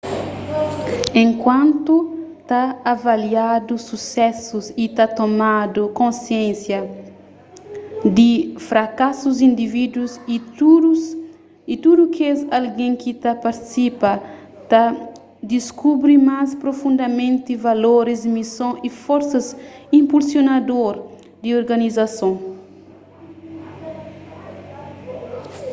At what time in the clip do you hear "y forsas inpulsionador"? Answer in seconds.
18.87-20.93